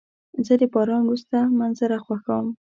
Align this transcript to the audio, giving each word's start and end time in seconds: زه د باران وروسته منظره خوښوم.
زه 0.45 0.53
د 0.61 0.63
باران 0.73 1.01
وروسته 1.05 1.37
منظره 1.59 1.97
خوښوم. 2.05 2.47